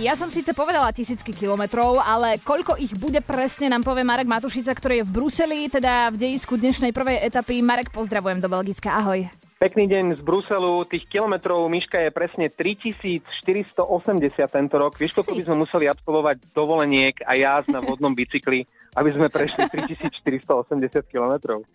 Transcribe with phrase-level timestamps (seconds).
[0.00, 4.72] Ja som síce povedala tisícky kilometrov, ale koľko ich bude presne, nám povie Marek Matušica,
[4.72, 7.60] ktorý je v Bruseli, teda v dejisku dnešnej prvej etapy.
[7.60, 9.28] Marek, pozdravujem do Belgicka, ahoj.
[9.60, 10.88] Pekný deň z Bruselu.
[10.88, 13.20] Tých kilometrov Miška je presne 3480
[14.48, 14.96] tento rok.
[14.96, 18.64] Vieš, koľko by sme museli absolvovať dovoleniek a jazd na vodnom bicykli,
[18.96, 21.68] aby sme prešli 3480 kilometrov.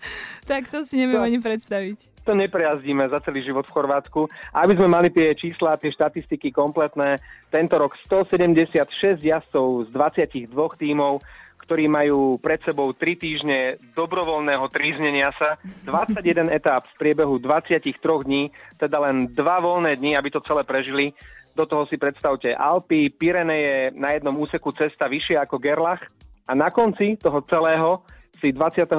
[0.50, 2.25] Tak to si neviem to, ani predstaviť.
[2.25, 4.33] To neprejazdíme za celý život v Chorvátsku.
[4.49, 7.21] Aby sme mali tie čísla, tie štatistiky kompletné,
[7.54, 10.49] tento rok 176 jazdcov z 22
[10.82, 11.21] tímov,
[11.65, 13.60] ktorí majú pred sebou 3 týždne
[13.97, 15.57] dobrovoľného tríznenia sa,
[15.89, 21.18] 21 etáp v priebehu 23 dní, teda len dva voľné dni, aby to celé prežili.
[21.55, 26.04] Do toho si predstavte Alpy, Pireneje, na jednom úseku cesta vyššie ako Gerlach
[26.46, 28.04] a na konci toho celého
[28.43, 28.91] si 28.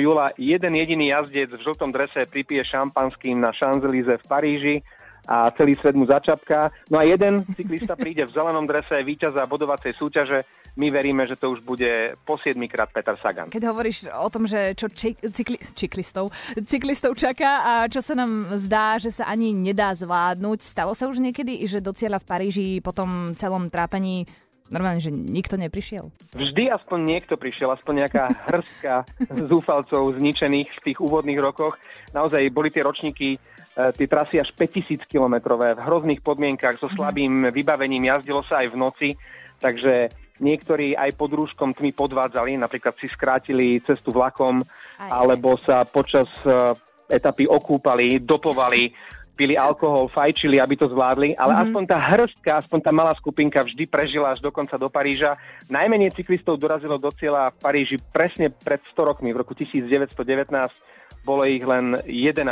[0.00, 4.76] júla jeden jediný jazdec v žltom drese pripije šampanským na Champs-Élysées v Paríži
[5.28, 6.72] a celý svet mu začapká.
[6.88, 10.48] No a jeden cyklista príde v zelenom drese víťaza bodovacej súťaže.
[10.80, 13.52] My veríme, že to už bude po 7 krát Peter Sagan.
[13.52, 16.32] Keď hovoríš o tom, že čo či, cykli, cyklistov,
[16.64, 21.20] cyklistov čaká a čo sa nám zdá, že sa ani nedá zvládnuť, stalo sa už
[21.20, 24.24] niekedy, že do cieľa v Paríži po tom celom trápení
[24.68, 26.08] normálne, že nikto neprišiel?
[26.32, 28.94] Vždy aspoň niekto prišiel, aspoň nejaká hrstka
[29.48, 31.76] zúfalcov zničených v tých úvodných rokoch.
[32.12, 33.38] Naozaj boli tie ročníky, e,
[33.96, 36.94] tie trasy až 5000 kilometrové v hrozných podmienkach so mhm.
[36.96, 39.08] slabým vybavením, jazdilo sa aj v noci,
[39.58, 40.08] takže
[40.38, 45.10] niektorí aj pod rúškom tmy podvádzali, napríklad si skrátili cestu vlakom, aj.
[45.10, 46.50] alebo sa počas e,
[47.08, 48.92] etapy okúpali, dopovali,
[49.38, 51.64] pili alkohol, fajčili, aby to zvládli, ale mm-hmm.
[51.70, 55.38] aspoň tá hrstka, aspoň tá malá skupinka vždy prežila až dokonca do Paríža.
[55.70, 60.50] Najmenej cyklistov dorazilo do cieľa v Paríži presne pred 100 rokmi, v roku 1919
[61.22, 62.42] bolo ich len 11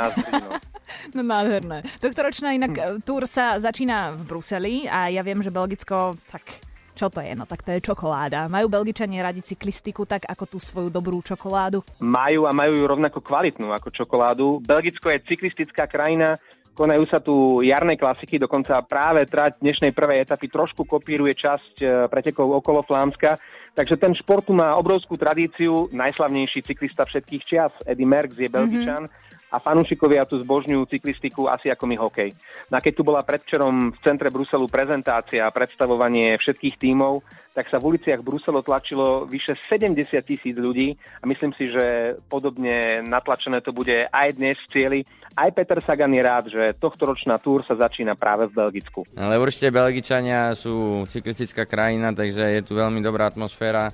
[1.17, 1.83] No nádherné.
[1.99, 3.03] Doktoročná inak hm.
[3.03, 6.63] túr sa začína v Bruseli a ja viem, že Belgicko, tak
[6.97, 7.37] čo to je?
[7.37, 8.49] No tak to je čokoláda.
[8.49, 11.85] Majú Belgičania radi cyklistiku tak ako tú svoju dobrú čokoládu?
[12.01, 14.65] Majú a majú ju rovnako kvalitnú ako čokoládu.
[14.65, 16.41] Belgicko je cyklistická krajina,
[16.77, 21.85] Konajú sa tu jarné klasiky, dokonca práve trať dnešnej prvej etapy trošku kopíruje časť e,
[22.13, 23.41] pretekov okolo Flámska.
[23.73, 25.89] Takže ten šport tu má obrovskú tradíciu.
[25.89, 29.09] Najslavnejší cyklista všetkých čias, Eddie Merckx, je Belgičan.
[29.09, 32.31] Mm-hmm a fanúšikovia tu zbožňujú cyklistiku asi ako my hokej.
[32.67, 37.23] No keď tu bola predvčerom v centre Bruselu prezentácia a predstavovanie všetkých tímov,
[37.55, 39.97] tak sa v uliciach Bruselu tlačilo vyše 70
[40.27, 45.01] tisíc ľudí a myslím si, že podobne natlačené to bude aj dnes v cieli.
[45.33, 49.09] Aj Peter Sagan je rád, že tohto ročná túr sa začína práve v Belgicku.
[49.17, 53.89] Ale určite Belgičania sú cyklistická krajina, takže je tu veľmi dobrá atmosféra.
[53.89, 53.93] E,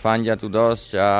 [0.00, 1.10] fandia tu dosť a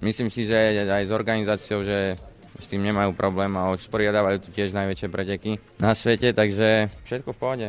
[0.00, 2.16] myslím si, že aj s organizáciou, že
[2.58, 7.38] s tým nemajú problém a usporiadávajú tu tiež najväčšie preteky na svete, takže všetko v
[7.38, 7.66] pohode.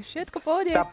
[0.00, 0.72] Všetko v pohode.
[0.72, 0.84] Tá,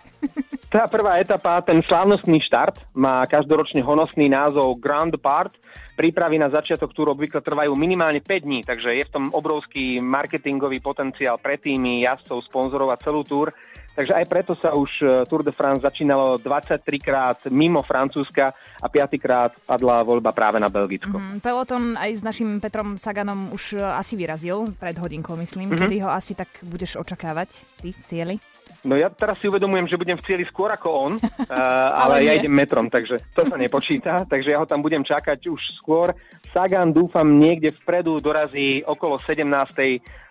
[0.68, 5.54] tá prvá etapa, ten slávnostný štart, má každoročne honosný názov Grand Part.
[5.98, 10.78] Prípravy na začiatok túru obvykle trvajú minimálne 5 dní, takže je v tom obrovský marketingový
[10.78, 13.50] potenciál pre týmy, jazdcov, sponzorov a celú túr.
[13.98, 18.86] Takže aj preto sa už e, Tour de France začínalo 23 krát mimo Francúzska a
[18.86, 21.18] 5 krát padla voľba práve na Belgicko.
[21.18, 25.74] Mm, peloton aj s našim Petrom Saganom už e, asi vyrazil pred hodinkou, myslím.
[25.74, 25.82] Mm-hmm.
[25.82, 28.38] Kedy ho asi tak budeš očakávať, ty cieli?
[28.86, 31.50] No ja teraz si uvedomujem, že budem v cieli skôr ako on, uh,
[32.04, 35.50] ale, ale ja idem metrom, takže to sa nepočíta, takže ja ho tam budem čakať
[35.50, 36.14] už skôr.
[36.54, 39.46] Sagan dúfam niekde vpredu dorazí okolo 17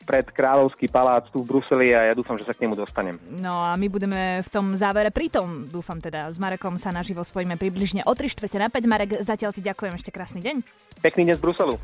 [0.06, 3.18] pred Kráľovský palác tu v Bruseli a ja dúfam, že sa k nemu dostanem.
[3.42, 7.58] No a my budeme v tom závere pritom, dúfam teda, s Marekom sa naživo spojíme
[7.58, 8.86] približne o 3 čtvrte na 5.
[8.86, 10.62] Marek, zatiaľ ti ďakujem ešte krásny deň.
[11.02, 11.74] Pekný deň z Bruselu.